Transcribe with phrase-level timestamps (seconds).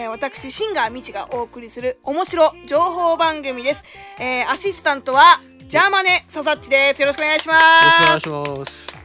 [0.00, 3.84] えー私シンガーみちがお送りする面白情報番組です、
[4.18, 5.20] えーアシスタントは
[5.68, 7.02] ジャーマネササッチです。
[7.02, 8.08] よろしくお願いします。
[8.08, 9.00] よろしくお願いします。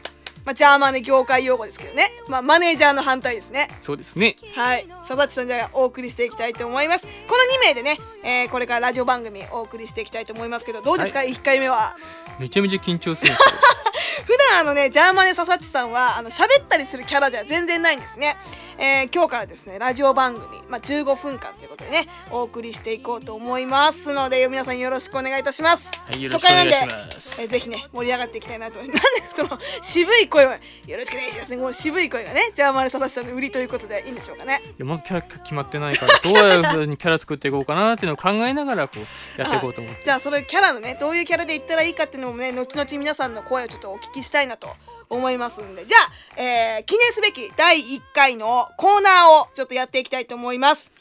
[0.45, 3.67] まあ、ジャーマネ業界用語ですけどね、まあ、マネージャーの反対ですね。
[3.83, 4.35] そうですね。
[4.55, 4.87] はい。
[5.07, 7.05] ササッチさんじゃあお送りしていきたいと思います。
[7.05, 11.95] この2名でね、えーこれからラジオ番組お送りしていきたいと思いますけどどうですか、1回目は。
[12.39, 13.31] めちゃめちゃ緊張する。
[14.25, 18.37] 普段あのねジャーマネササッチさんはあの喋ったりするキャラでは全然ないんですね、
[18.77, 27.41] えー今日からですねラジオ番組、まあ、15分間ということでねお送りしていこうと思いますので皆さんよろしくお願いいたします、はいよろしくお願いします。
[27.43, 28.93] えーぜひね盛り上がっていきたいなとなんで
[29.35, 30.53] その渋い声は
[30.87, 31.57] よろしくお願いしますね。
[31.57, 34.61] この渋い声がねジャーマネササッチさんの売りということでいいんでしょうかね。
[34.65, 40.03] いやまだキャラ決まってないからどういう風にキャラ作っていこうかなっていうのを考えながらこうやっていこうと思って。
[40.03, 44.67] じゃあそのキャラのねどういうキャラで言ったらいいかっていうのもね後々皆さんの声をちょっとお聞きしたいなと
[45.09, 45.97] 思いますんでじゃ
[46.37, 50.91] あ、えー記念すべき第1回のコーナーをちょっとやっていきたいと思います、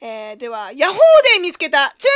[0.00, 0.98] えーではヤホー
[1.36, 2.08] で見つけた注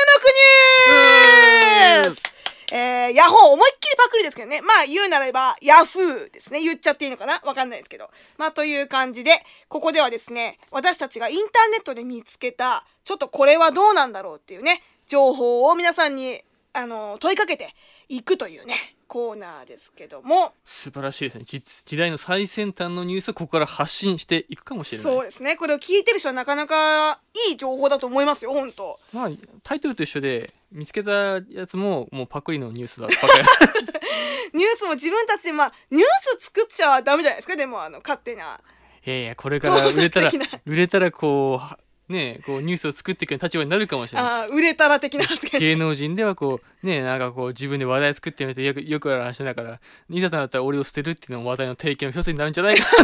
[2.00, 2.22] 目ニュース
[2.70, 4.60] えーヤホー思いっきりパクリですけどね。
[4.60, 6.60] まあ言うならば、ヤフーですね。
[6.60, 7.40] 言っちゃっていいのかな？
[7.44, 8.10] わかんないですけど。
[8.36, 9.30] まあという感じで、
[9.68, 16.42] ここではですね、私たちがインターネットで見つけた、ちょっとこれはどうなんだろうっていうね、情報を皆さんに、
[16.74, 17.74] あの、問いかけて
[18.10, 18.74] いくというね、
[19.08, 21.44] コーナーですけども、素晴らしいですね。
[21.44, 25.02] 時時代の最先端のニュースをここから発信していくかもしれない。
[25.02, 25.56] そうですね。
[25.56, 29.00] これを聞いてる人はなかなかいい情報だと思いますよ、本当。
[29.12, 29.30] まあ
[29.64, 31.10] タイトルと一緒で見つけた
[31.50, 33.08] やつももうパクリのニュースだ
[34.52, 36.04] ニュースも自分たちで、まあ、ニュー
[36.38, 38.60] ス作っちゃダメじゃないですか、でも、あの、勝手な。
[39.04, 40.30] りいやいやこれから売れたら
[40.66, 41.78] 売れたらこうは
[42.08, 44.30] ねこうニュースを作っていく立場になるかもしれない。
[44.30, 49.80] ああ、売れたら的な発言芸能人ではこうねなんかこう自分で話題作ってみてよくよくある話だから
[50.10, 52.86] いざとなったら俺を捨てるっていうのも話題の提供の一つになるんじゃないか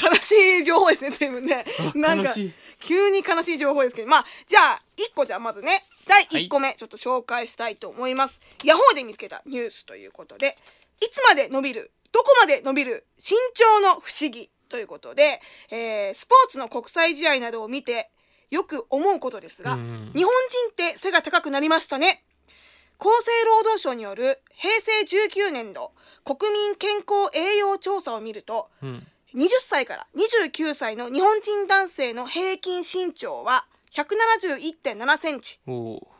[0.00, 1.64] 悲しい情報ですね、随分ね。
[1.94, 2.32] なんか
[2.80, 8.40] 急に悲しい情報ですけど、まあ、じゃあ、1個じゃあまずね、第1個目、ちょっと紹介したいと思います。
[8.64, 10.56] ヤホーで見つけたニュースということで、
[11.00, 18.10] いつまで伸びる、どこまで伸びる、身長の不思議ということで、えースポーツの国際試合などを見て、
[18.50, 22.24] よく思うことですが、うん日本人って背が高くなりましたね。
[22.98, 24.90] 厚生労働省による平成
[25.48, 25.92] 19年度
[26.22, 35.60] 国民健康栄養調査を見ると、うん20歳から29歳の日本人男性の平均身長は171.7センチ。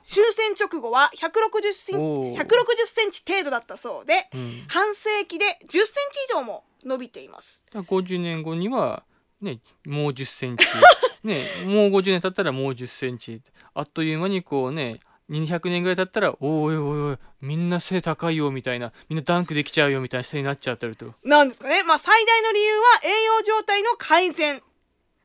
[0.03, 2.37] 終戦直後は160センおー。
[2.37, 2.47] 160
[2.87, 4.51] センチ程度だったそうで、うん。
[4.69, 5.91] 半世紀で10センチ
[6.31, 7.65] 以上も伸びています。
[7.73, 9.05] 50年後には
[9.41, 10.67] ねもう1 0センチ。
[11.23, 13.41] ねもう50年経ったらもう1 0センチ。
[13.75, 15.01] あっという間にこうね
[15.31, 21.15] 200年ぐらい経ったらおいおいおいみんな背高いよみたいなみんなダンクできちゃうよみたいな背になっちゃってると。
[21.23, 21.85] なんですかね。
[21.85, 24.61] まあ最大の理由は栄養状態の改善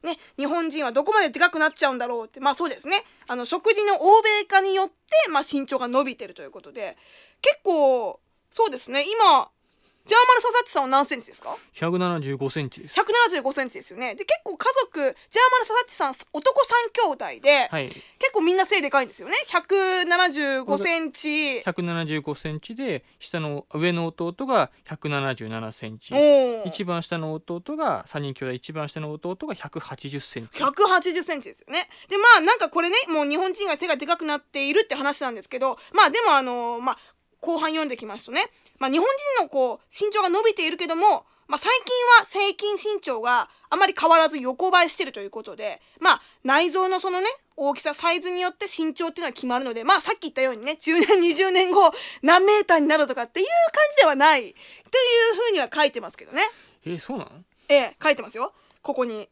[0.05, 2.39] ね、日本人はどこまででかくなっちゃうんだろうって。
[2.39, 3.03] まあそうですね。
[3.27, 4.93] あの食事の欧米化によって、
[5.29, 6.97] まあ、身長が伸びてるということで。
[7.41, 9.03] 結構そうですね。
[9.03, 9.49] 今
[10.05, 12.99] ジャーマルササッチさんは何センチですか？175センチです。
[12.99, 14.13] 175センチですよね。
[14.13, 15.11] で結構家族ジャー
[15.51, 17.89] マルササッチさん男3兄弟で、はい。
[17.89, 19.35] 結構みんな背でかいんですよね。
[19.47, 21.63] 175センチ。
[21.65, 26.13] 175センチで下の上の弟が177センチ。
[26.65, 30.61] 一番下の弟が3人兄弟一番下の弟が180センチ。
[30.61, 31.89] 180センチですよね。
[32.09, 36.97] で、まあなんかこれね、もう日本人が背がでかくなっているって話なんですけど、まあでもあのまあ
[37.45, 38.41] 後半読んできますとね、
[38.79, 39.07] まあ日本
[39.37, 51.91] 人のこう身長が伸びているけども、まあ最近は平均身長があまり変わらず横ばいしてるということで、まあ内臓のそのね、大きさ、サイズによって身長っていうのは決まるので、まあさっき言ったようにね、10年、20年後
[52.23, 53.53] 何メーターになるとかっていう感
[53.91, 54.55] じではないという
[55.35, 56.41] ふうには書いてますけどね。
[56.85, 57.31] えーそうなの？
[57.69, 58.53] ええ、書いてますよ。
[58.81, 59.29] ここに。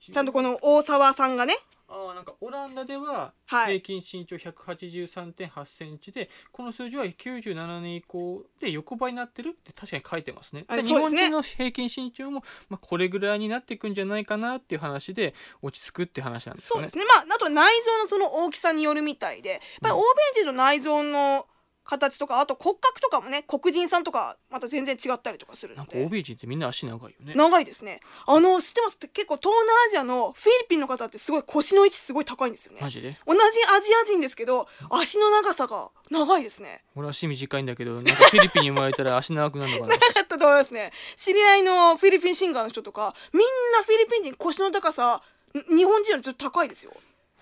[0.00, 1.54] ちゃんとこの大沢さんがね、
[1.92, 10.64] ああなんかオランダでははい平均身長183.8センチで、この数字は97年以降で横ばいになってるって確かに書いてますね。
[10.68, 16.80] で日本人の平均身長も、まあ、これぐらいになっていくんじゃないかなっていう話で落ち着くって話なんですかね。
[16.80, 17.04] そうですね。
[17.04, 21.46] まあ、あと内臓のその大きさによるみたいで、やっぱり欧米人の内臓の
[21.84, 25.74] 形とか、あと骨格とかもね、黒人さんとかまた全然違ったりとかする。
[25.74, 27.34] なんか欧米人ってみんな足長いよね。
[27.34, 28.00] 長いですね。
[28.26, 28.98] あの、知ってます？
[28.98, 32.80] 結構東南アジアのフィリピンの方ってすごい腰の位置すごい高いんですよね。
[32.80, 33.18] マジで？
[33.26, 36.84] 同じアジア人ですけど、足の長さが長いですね。
[36.94, 39.94] 俺足短いんだけどなんかフィリピンに生まれたら 足長くなるのかな？
[39.94, 40.92] なかったと思いますね。
[41.16, 43.42] 知り合いのフィリピンシンガーの人とか、みん
[43.72, 45.22] なフィリピン人腰の高さ、
[45.54, 46.92] ん日本人よりちょっと高いですよ。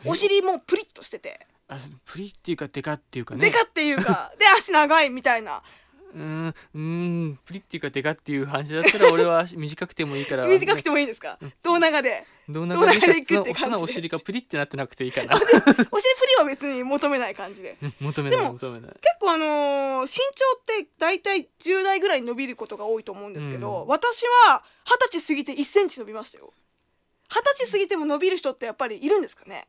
[0.04, 1.46] お尻もプリッとしてて。
[1.70, 3.40] あプリっていうかデカっていうかね。
[3.42, 5.62] でかっていうか、 で足長いみたいな。
[6.12, 10.44] うーんうーんプリっていうかでかっていう話だったら俺は短くてもいいから。
[10.46, 11.38] 短くてもいいですか？
[11.62, 12.26] 胴長で。
[12.48, 17.76] どうどう長でいくって感じお尻がプリってなってなくていいかな お尻プリは別に求めない感じで。
[17.80, 18.90] うん求めない求めない。
[18.90, 23.86] 結構あのー身長って大体10代ぐらい伸びることが多いと思うんですけど、うん。
[23.86, 26.52] 私は二十歳過ぎて1センチ伸びましたよ。
[27.28, 29.68] 二十歳過ぎても伸びる人ってやっぱりいるんですかね？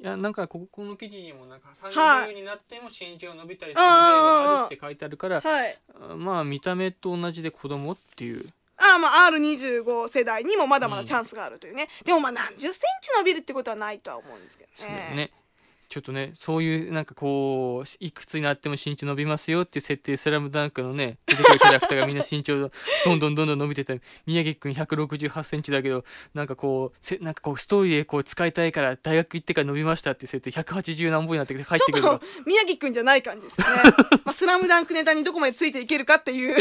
[0.00, 5.76] いやなんかここの記事にもなんかはい30になっても身長伸びたりする例があるって書いてあるから、はい。
[6.16, 8.46] まあ見た目と同じで子供っていう。
[8.76, 15.30] ああまあ R25 世代にもまだまだチャンスがあるというね、でもまあ何十センチ伸びるってことはないとは思うんですけどそうねね
[15.88, 22.70] ちょっとねそういうなんかこういくつになっても身長伸びますよっていう設定「スラムダンクのね出てくるキャラクターがみんな身長
[23.06, 26.04] どんどんどんどん伸びてて宮城くん1 6 8センチだけど
[26.34, 33.82] なんかこうせなんかこうストーリーでこう使いたいから大学行ってから伸びましたっていう設定180何本になって帰ってくるとちょっと宮城くんじゃない感じですよね。
[34.24, 36.56] まあ、スラムダンクネタにどこまでついていけるかっていう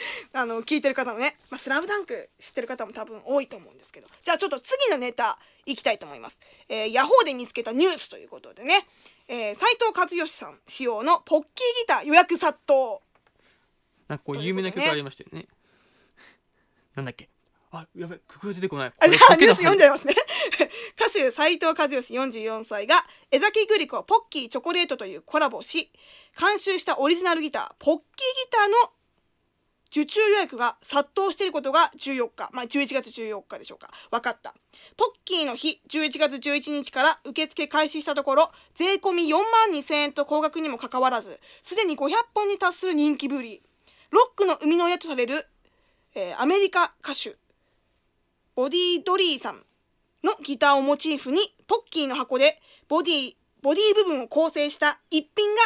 [0.32, 4.08] あの聞いてる方もね、まあ、スラムダンク知ってる方も多分多いと思うんですけど。
[4.22, 6.40] じゃあちょっと次のネタいきたいと思います。
[6.68, 8.86] えーヤホーで見つけたニュースということでね、
[9.28, 11.48] えー、斉藤和義さん使用のポッキー
[11.80, 13.00] ギター予約殺到。
[14.08, 15.46] なんかこう有名な曲ありましたよね。
[16.94, 17.28] なんだっけ？
[17.70, 18.92] あやべ曲が出てこない。
[18.98, 20.14] あじゃあニュース読んじゃゃいますね。
[20.98, 25.92] 歌手斉藤和義44歳が江崎グリコポッキーチョコレートというコラボし
[26.38, 28.04] 監修したオリジナルギターポッキー
[28.44, 28.92] ギターの
[29.90, 33.90] 受注予約が殺到していることが14日、まあ、11月14日でしょうか。
[34.10, 34.54] 分かった。
[34.96, 39.42] ポッキーの日11月11日から受付開始したところ税込み4万
[39.72, 43.62] 2 0円と高額にもかかわらずすでに500本に達する人気ぶり。
[44.10, 45.46] ロックの生みの親とされる、
[46.14, 47.36] えーアメリカ歌手
[48.54, 49.62] ボディドリーさん
[50.24, 53.32] のギターをモチーフにポッキーの箱でボディ
[53.62, 55.60] ボディ部分を構成した一品が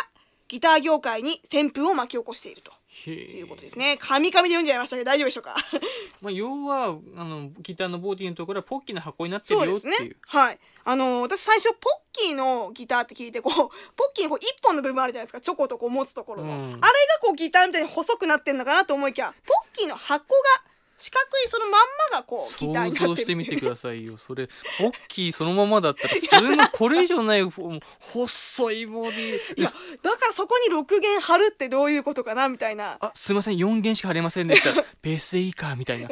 [0.49, 2.81] ギター業界に旋風を巻き起こしていると。
[3.11, 3.97] いうことですね。
[3.99, 5.56] カミカミで読んじゃいましたけど大丈夫でしょうか？
[6.21, 10.17] まあ、要はあのギターのボディのところはポッキーの箱になってるそうですよっていうね。
[10.27, 10.59] はい。
[10.85, 11.77] あのー私最初ポッ
[12.12, 15.41] キーのギターって聞いてこうポッキーのこう一本の部分あるじゃないですか。
[15.41, 16.81] チョコとこう持つところの、うんあれが
[17.23, 20.65] こうギターみたいに細くなってんのかなと思いきやポッキーの箱が
[21.03, 21.73] 四角いそのまん
[22.13, 24.17] まがこうギターになってる想像してみてくださいよ。
[24.17, 24.47] それ
[24.79, 29.61] ポッキーそのままだったらそれのこれ以上ないほ細いボディ。
[29.61, 32.99] いやだからそこに6弦貼るってどういうことかなみたいな。
[33.01, 34.81] あすいません4弦しか貼れませんでした。
[35.03, 36.09] ベースでいいかみたいな。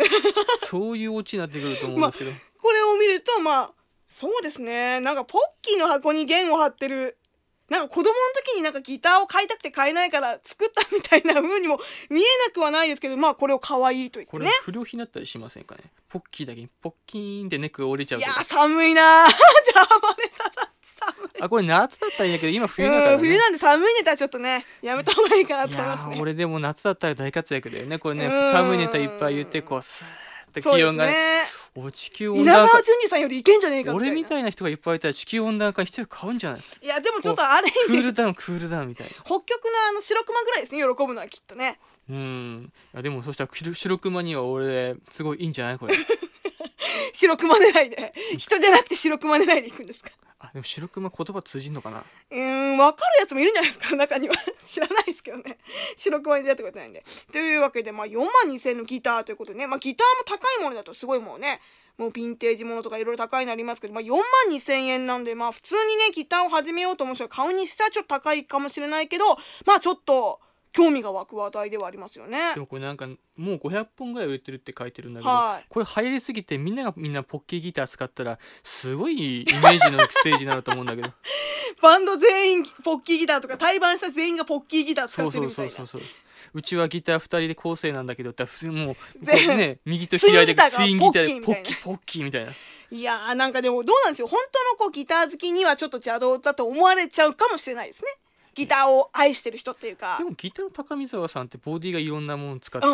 [0.69, 3.73] そういうオチになってくると思うんですけど、これを見るとまあ
[4.09, 4.99] そうですね。
[4.99, 7.17] なんかポッキーの箱に弦を張ってる
[7.70, 11.78] なんか子供の時になんかギターを買いたくて買えないから作ったみたいな風にも
[12.11, 15.84] 見えなくはないですけどまあこれを可愛いと言ってこれね不良品だったりしませんかね？
[16.08, 21.43] ポッキーだけにポッキーンってネックが折れちゃういや寒いなぁじゃあマネササッチ寒い。
[21.43, 26.17] あこれ夏だったらいいんだけど今冬だから、ね、うん冬なんで寒いネタはちょっとねやめた方がいいかなと思いますね。
[26.17, 28.00] ー俺でも夏だったら大活躍だよね。
[28.00, 28.52] これねうん。
[28.52, 31.12] 寒いネタいっぱい言ってこうスー気温が、ね。
[31.76, 32.73] お地球温稲暖化。
[32.73, 36.61] 川淳二さんよりいけんじゃねえか俺みたいな人がいっぱいいたら地球温暖化に一人買うんじゃない？
[36.82, 39.13] いやでもちょっとあれクールダウンクールダウンみたいな。
[39.25, 41.79] 北極のあの白熊ぐらいですね喜ぶのはきっとね。
[42.08, 42.72] うん。
[42.93, 45.79] いやでもそしたら白白熊には俺すごいいいんじゃない？
[45.79, 45.94] これ。
[47.13, 48.13] 白熊狙いで。
[48.36, 50.10] 人じゃなくて白熊狙いで行くんですか？
[50.43, 52.03] あでも白熊言葉通じんのかな？
[52.31, 53.94] うん分かるやつもいるんじゃないですか？
[53.97, 54.35] 中には。
[54.65, 55.59] 知らないですけどね。
[55.97, 57.05] 白熊に出会ったことないんで。
[57.31, 61.61] というわけで、まあ、4万2000のギターということでね、まあ、ギターも高いものだとすごいもうね
[61.99, 69.27] もうヴィンテージものとかいろいろ高いのありますけど、まあ、4万2000円なんでまあ普通にねギターを始めようと思う人は買うにしてはちょっと高いかもしれないけど
[69.67, 70.41] まあちょっと
[70.72, 72.55] 興味が湧く話題ではありますよね。
[72.55, 75.65] でもこれなんかもう500本ぐらい売れてるって書いてるんだけど、はい。
[75.69, 81.10] これ流行りすぎてみんながみんなポッキーギター使ったらすごいイメージのステージになると思うんだけど。
[81.82, 85.69] バンド全員ポッキーギターとか対バンした全員がポッキーギター使そうそってるみたいう。
[85.69, 86.10] なうそそうそう。
[86.53, 92.53] うちはギター2人で構成なんだけどって普通にもうね右と左でツインギターでポッキーポッキーみたいな。
[92.93, 94.27] いやーなんかでもどうなんですよ。
[94.27, 98.08] 本当のこうギター好きにはちょっと邪道だと思われちゃうかもしれないですね
[98.55, 100.17] ギターを愛してる人っていうか。
[100.19, 102.93] でもギターの高見沢さんってボディがいろんなもの使ってる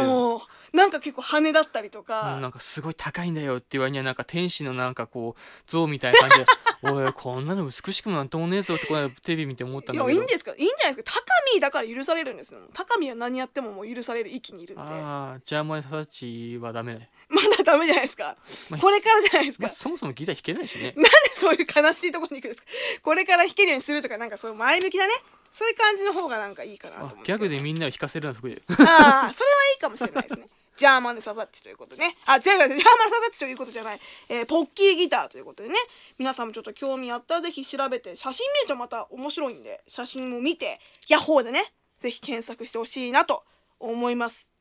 [0.73, 6.47] なんか結構羽だったりとか、うんなんかすごい高いんだよって言われにはなんか天使のなんかこう像みたいな感じで。
[6.93, 10.15] おいこんなの美しくもなんともねえぞってこの間テレビ見て思ったんいだけど。
[10.15, 10.53] やいいんですか？
[10.53, 11.21] いいんじゃないですか？
[11.27, 12.61] 高見だから許されるんですよ。
[12.75, 14.83] 高見は何やってももう許される域にいるんで。
[14.83, 18.37] まああジャーマネササッチはダメね、だダメじゃないですか。
[18.71, 19.65] まあこれからじゃないですか。
[19.65, 20.93] まあ、そもそもギター弾けないしね。
[20.97, 22.69] なんでそういう悲しいところに行くんですか。
[23.03, 25.13] これから弾けるようにするとかなんかそういう前向きなね
[25.53, 29.33] そういう感じの方がなんかいいかなと思ギャグでみんなを弾かせるのは得意ああそれはい
[29.79, 30.49] いかもしれないですね。
[30.77, 32.15] ジャーマンでササッチということでね。
[32.27, 32.85] あ違う違うジャーマンでサ
[33.23, 35.75] サッチということじゃない、えーポッキーギターということでね。
[36.19, 40.79] 皆さんもちょっと興味あったらぜひ調べて写真見るとまた面白いんで写真も見て
[41.09, 43.43] ヤッホーでねぜひ検索してほしいなと
[43.81, 44.53] 思います。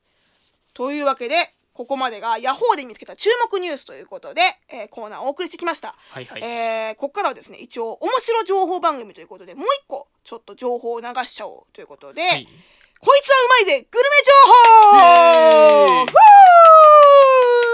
[0.73, 5.93] というわけでここまでがヤホーで見つけた注目ニュースということで、えーコーナーをお送りしてきました。
[6.09, 12.47] はいはい、えーここからはですね一応面白情報番組ということでもう一個ちょっと情報を流しちゃおうということで、はい。
[13.01, 14.31] こいつはうまいぜグルメ情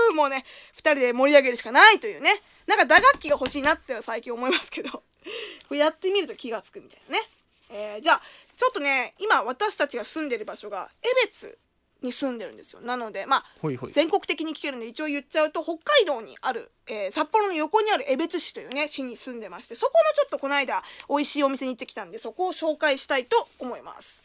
[0.09, 0.43] 報もうね
[0.73, 2.31] 2人で盛り上げるしかないというね
[2.65, 5.03] なんか打楽器が欲しいなって最近思いますけどこ
[5.71, 7.23] れやってみると気がつくみたいなね、
[7.69, 8.21] えーじゃあ
[8.57, 11.57] ちょっとね今私たちが住んでる場所が江別
[12.01, 12.81] に住んでるんですよ。
[12.81, 13.45] なのでまあ
[13.91, 24.23] 全国的に聞けるんで一応言っちゃうと北海道にある、えー札幌の横にある江別市というね市に住んでましてそこのちょっとこの間美味しいお店に行ってきたんでそこを紹介したいと思います。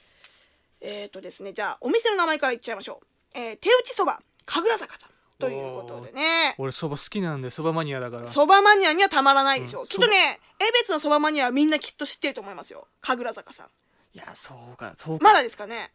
[0.81, 3.01] えーとですねじゃあお店の名前から言っちゃいましょ
[3.35, 6.55] う、えー手打ちそば神楽坂さんということでね。
[6.57, 8.27] 俺そば好きなんでそばマニアだから。
[8.27, 9.89] そばマニアにはたまらないでしょう、うん。
[9.89, 12.89] きっとね江別のそばマニアはみんなきっと知ってると思いますよ。
[13.03, 13.67] 神楽坂さん。
[14.15, 15.91] いやそうかそうか、まだですかね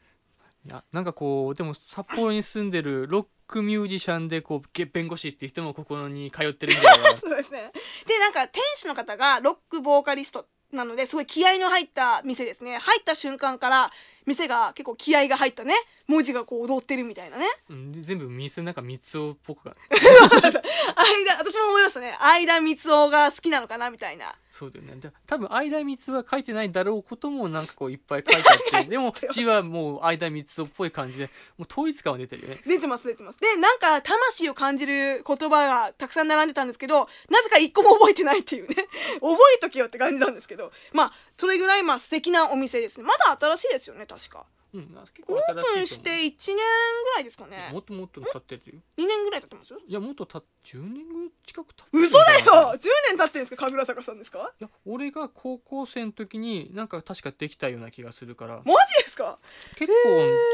[0.66, 7.72] いやなんかこうでも札幌に住んでるロックミュージシャンでこう弁護士っていう人もここに通ってるみたいな そうですね。
[8.08, 12.78] で、なんか店主の方がロックボーカリストなので、すごい気合の入った店ですね。
[12.78, 13.92] 入った瞬間から、
[14.26, 15.74] 店が結構気合が入ったね、
[16.08, 17.46] 文字がこう踊ってるみたいなね。
[17.70, 22.16] うんで全部店なんか三つ男っぽくが 間、私も思いましたね。
[22.20, 24.34] 間光雄が好きなのかなみたいな。
[24.50, 33.40] そうだよねで多分相田光は書いてないだろうこともなんかこういっぱい書いてあって でも字はもう相田光っぽい感じでもう統一感は出てるよね出てます、出てます。
[33.40, 38.76] で、なんか魂を感じる言葉がたくさん並んでたんですけど、なぜか一個も覚えてないっていうね。
[39.22, 40.72] 覚えとけよって感じなんですけど。
[40.94, 43.04] まあ、それぐらいまあ素敵なお店ですね。
[43.06, 44.46] まだ新しいですよね、確か。
[44.74, 44.88] うん。
[45.14, 45.42] 結構オー
[45.76, 47.58] プンして1年ぐらいですかね。
[47.74, 48.82] もっともっと経ってるよ。
[48.98, 49.74] 2年ぐらい経ってます？
[49.74, 52.00] いやもっとた10年ぐらい近く経ってる。
[52.00, 54.52] ん嘘だよ !10 年経ってんですか神楽坂さんですか？
[54.60, 58.62] いや俺が高校生の時になんか確かできたような気がするから。
[58.66, 59.40] マジですか？
[59.78, 59.94] 結構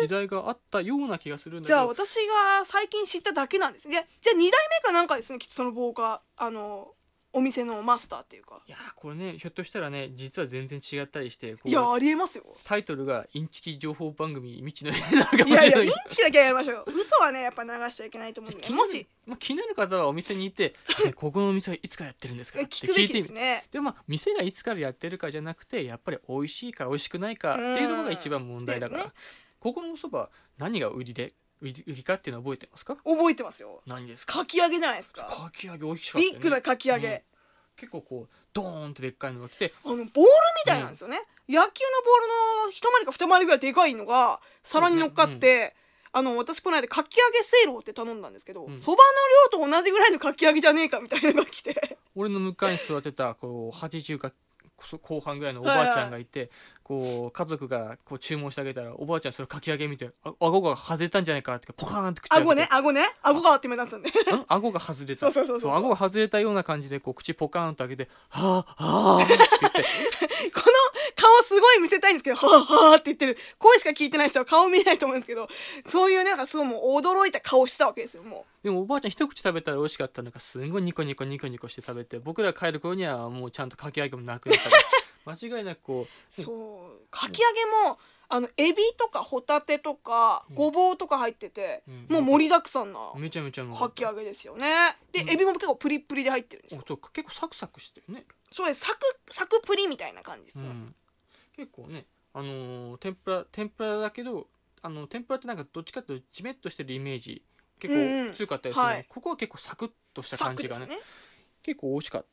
[0.02, 3.88] 時代があったような気がするんだけじゃあど私が最近知っただけなんです。
[3.88, 4.08] ね。
[4.22, 4.52] じゃあ2代目
[4.84, 6.94] かなんかですね、きっとそのボーカー、あの、
[7.38, 8.62] お店のマスターっていうか。
[8.68, 12.46] いやーこれねひょっとしたらね実は全然違ったりしてこういや、ありえますよ。
[12.64, 16.86] タイトルがインチキ情報番組未知の絵なのかもしいやいや、れないインチキだけはやりましょうよ。
[16.88, 20.74] 嘘はね、やっぱ流しちゃいけないと思うんで、もし、まあ、気になる方はお店に行って
[21.06, 23.66] 「ねここのお店はいつからやってるんですか?」って聞くべいてみですね。
[23.72, 29.14] でもまあ店がいつからやってるかじゃなくてやっぱり美味しいか美味しくないかっていうのが一番問題だから、
[29.60, 32.96] ここのおそば何が売りで売り売りかっていうのは覚えてますか？
[33.04, 33.82] 覚えてますよ。
[33.86, 34.40] 何ですか？
[34.40, 35.22] かき揚げじゃないですか。
[35.24, 37.08] かき揚げ美味しかったよねビッグなかき揚げ。
[37.08, 37.22] うん
[37.80, 40.18] 結構こうドーンってでっかいのが来てあの、ボールみ
[40.66, 41.22] たいなんですよね。
[41.48, 41.68] 野球のボー
[42.64, 45.76] ルの一回りか二回りぐらいでかいのが、皿に乗っかって、
[46.12, 48.98] あの、私この間かき揚げせいろって頼んだんですけど、うんそば、
[49.54, 52.00] の量と同じぐらいのかき揚げじゃねえかみたいなのが来て。
[52.16, 54.32] 俺の向かいに座ってたこう80か
[55.04, 56.50] 後半ぐらいのおばあちゃんがいて、
[56.88, 64.08] こう家族がこう注文してあげたらおばあちゃんそれかき揚げ見てあ顎が外れたんじゃないかってポカーンって口顎ね、顎ね、顎がって目立ったんで。
[64.10, 64.14] ん？
[64.48, 65.30] 顎が外れた。
[65.30, 65.76] そうそうそうそう。
[65.76, 69.84] 顎が外れたような感じでこう口ポカーンと開けて「はあはあ」って言って。
[70.54, 70.74] この
[71.16, 73.38] 顔すごい見せたいんですけど、はぁはぁって言ってる。
[73.58, 75.50] 声しか聞いてない人は顔見えないと思うんですけど、
[75.88, 84.82] そういうなんかすごいもう驚いた顔したわけですよ、もでもおばあちゃん一口食べたら美味しかったのかすんごいニコニコニコニコして食べて僕ら帰る頃にはもうちゃんとかき揚げもなくなったから
[85.30, 86.42] 間違いなくこう。
[86.42, 86.52] そ
[87.04, 87.08] う。
[87.12, 94.66] かき揚げも、あの、エビとかホタテとか、ごぼうとか入ってて、うんもう盛りだくさんなうめちゃめちゃかき揚げですよね。
[95.12, 96.82] で、エビも結構プリップリで入ってるんですよ。
[96.84, 98.82] おそう結構サクサクしてるねそうです。
[98.82, 99.00] サク、
[99.32, 100.66] サクプリみたいな感じですよ。
[100.66, 100.96] うん、
[101.56, 104.48] 結構ねあのー天ぷら天ぷらだけど
[104.82, 107.44] あの天ぷらってなんかどっちかっていうとジメッとしてるイメージ
[107.80, 111.00] 結うんうん構強かったりするのに、はいここは結構サクッとしたサ感じがねね。
[111.64, 112.28] 結構美味しかった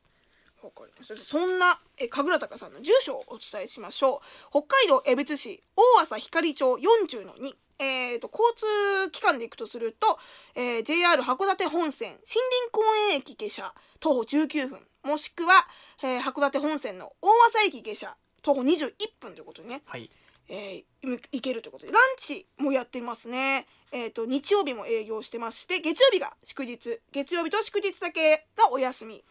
[0.65, 1.17] わかりました。
[1.17, 4.21] そんなえ神楽坂さんの住所をお伝えしましょう。
[4.51, 7.53] 北海道江別市大朝光町40の2。
[7.81, 10.17] えー、と交通機関で行くとすると、
[10.55, 15.67] えー JR 函館本線森林公園駅下車徒歩19分もしくは、
[16.05, 20.09] えー函館本線の大朝駅下車徒歩21分ということでね、はい
[20.49, 21.93] えー、行けるということで。
[21.93, 27.01] ランチもやってますね、えー、と日曜日も営業してまして月曜日が祝日。
[27.13, 29.17] 月曜日と祝日だけがお休み。
[29.17, 29.23] で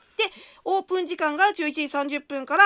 [0.63, 2.63] オープン時間が11時30分から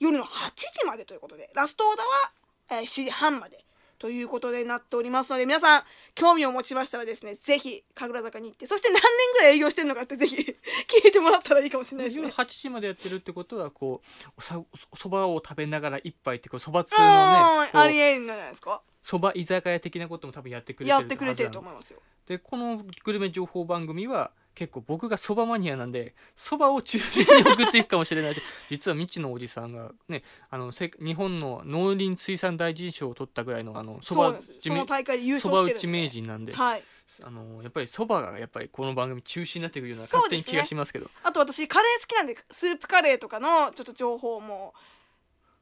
[0.00, 1.50] 夜の8時までということで。
[1.54, 3.64] ラストオーダーは、えー7時半まで。
[3.98, 5.82] ということでなっておりますので皆さん
[6.14, 9.02] 興味を持ちましたらですねぜひ神楽坂に行ってそして何年
[9.34, 10.36] ぐらい営業してるのかってぜひ
[11.04, 12.34] 聞いてもらったらいいかもしれないです夜ね。
[12.36, 14.00] 8時までやってるってことはこ
[14.36, 17.06] うそばを食べながら一杯ってそば通の
[17.62, 18.80] ねありえんじゃないですか？
[19.02, 22.00] そば居酒屋的なことも多分やってくれてるやってくれてると思いますよ。
[22.26, 34.38] でこのグルメ情報番組は結構僕がそばマニアなんでそばを中心に送っていくかもしれないし 実は未知のおじさんがねあのせ日本の農林水産大臣賞を取ったぐらいのあのそば打
[35.72, 36.82] ち名人なんで、はい。
[37.22, 41.08] あのやっぱりそばがやっぱりこの番組中心になっていくような勝手に気がしますけど。
[41.22, 44.74] あと私カレー好きなんでスープカレーとかのちょっと情報も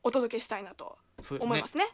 [0.03, 0.97] お届けしたいなと
[1.38, 1.87] 思いますね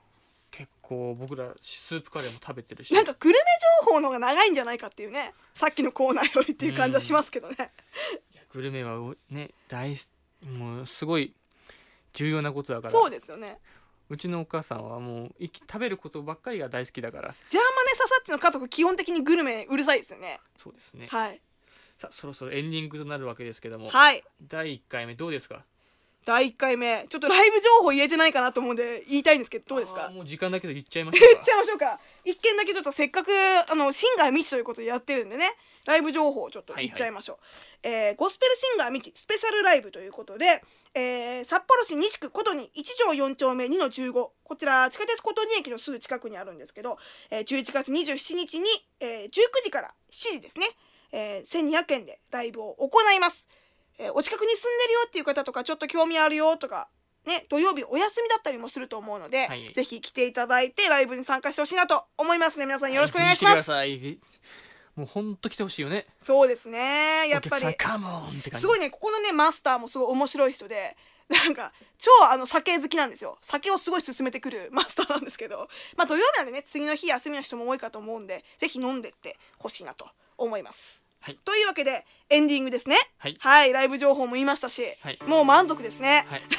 [0.53, 2.95] 結構僕らスープカレーも食べてるし。
[2.95, 3.41] なんかグルメ
[3.87, 5.33] 情報の方が長いんじゃないかっていうね。
[5.55, 7.73] さっきのコーナーよりっていう感じはしますけどね、
[8.53, 10.13] グルメはおね大す
[10.45, 11.33] もうすごい
[12.13, 12.93] 重要なことだから。
[12.93, 13.59] そうですよね。
[14.11, 17.35] うちのお母さんはもういき食べることばっかりが大好きだから。
[17.49, 20.39] ジャーマネササッチの家族基本的にグルメうるさいですよね。
[20.59, 21.07] そうですね。
[21.11, 21.41] はい。
[21.97, 24.23] さあそろそろエンディングとなるわけですけども、はい。
[24.47, 25.65] 第1回目どうですか？
[26.25, 27.07] 第1回目。
[27.09, 30.11] ちょっとライブ情報言えてないかなと思うんで言いたいんですけどどうですか？
[30.11, 32.01] もう時間だけど言っちゃいましょう 言かっちゃいましょうか。
[32.25, 33.31] 一件だけちょっとせっかく
[33.69, 35.57] あのシンガーミチということでやってるんでね。
[35.85, 37.39] ライブ情報をちょっと言っちゃいましょう、
[37.83, 40.63] えーゴスペルシンガーミチスペシャルライブということで、
[40.95, 44.13] えー札幌市西区琴に1条4丁目2の15
[44.45, 46.99] こちら地下鉄琴に駅のすぐ近くにあるんですけど、
[47.31, 48.69] えー11月27日に、
[49.01, 49.31] えー19
[49.65, 50.69] 時から7時ですね、
[51.11, 53.49] えー1200円でライブを行います、
[54.03, 56.89] えーお近くに住んでるよっていう方とかちょっと興味あるよとか
[57.25, 59.73] ね、土曜日お休みだったりもすると思うので、はい。
[59.73, 62.67] ぜひ来ていただいてライブに参加してほしいなと思いますね。
[62.67, 63.71] 皆さんよろしくお願いします、
[64.97, 66.07] もうほんと来てほしいよね。
[66.21, 67.29] そうですね。
[67.29, 67.77] やっぱり。
[68.59, 70.97] すごいねここのねマスターもすごい面白い人で
[71.29, 73.39] なんか超あの酒好きなんですよ。
[73.41, 75.69] 酒をすごい勧めてくる マスターなんですけど。
[75.97, 81.39] まあ土曜日なんでね次の日休みの人も多いかと思うんでぜひ飲んでってほしいなと思いますはい。
[81.45, 82.97] というわけでエンディングですね。
[83.19, 83.29] は
[83.67, 83.73] い。
[83.73, 85.19] ライブ情報も言いましたし、はい。
[85.27, 86.43] もう満足ですね、はい。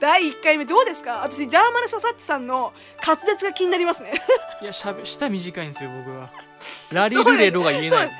[0.00, 1.22] 第1回目どうですか？
[1.24, 2.72] 私ジャーマネササッチさんの
[3.04, 4.12] 滑舌が気になりますね。
[4.62, 6.30] いやしゃべ舌短いんですよ僕は。
[6.92, 8.10] ラリルレロが言えない。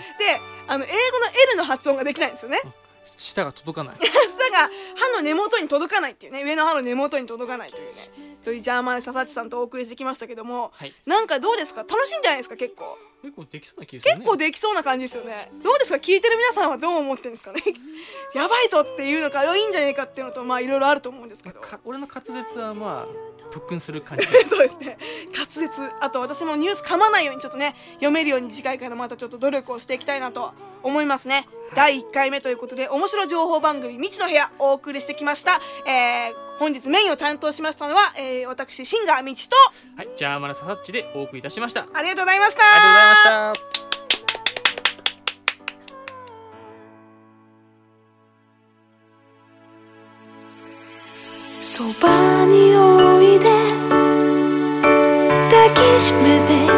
[0.68, 2.60] あの英語の L の発音ができないんですよね。
[3.16, 3.96] 舌が届かない。
[4.02, 6.42] 舌が歯の根元に届かないっていうね。
[6.44, 10.94] 上の歯の根元に届かないというねというジャーマネササッチさんとお送りしてきましたけども、はい。
[11.04, 11.80] なんかどうですか？
[11.80, 12.54] 楽しいんじゃないですか？
[12.54, 12.96] 結構。
[13.22, 14.02] 結構できそうな気ね。
[14.04, 15.50] 結構できそうな感じですよね。
[15.64, 15.96] どうですか？
[15.96, 17.60] 聞いてる皆さんはどう思ってるんですかね？
[18.36, 21.60] やばいぞっていうのかいいんじゃないかっていうのとまあいろいろあると思うんですけど。
[21.60, 23.06] か俺の滑舌はまあ
[23.52, 24.26] 特訓する感じ。
[24.46, 24.96] そうですね。
[25.34, 25.68] 滑舌。
[26.00, 30.54] あと私もニュース噛まないようにちょっとね読めるように次回からまたちょっと努力をしていきたいなと
[30.84, 39.56] 思いますね、第1回目ということで面白情報番組「未知の部屋」お送りしてきました、えー本日メインを担当しましたのは、えー私シンガーみちと
[39.96, 41.82] はいジャーマネササッチでお送りいたしました。
[41.82, 42.60] ありありがとうございました。
[42.60, 43.86] がとうございました。
[51.62, 53.44] そばにおいで
[55.50, 56.75] 抱きしめて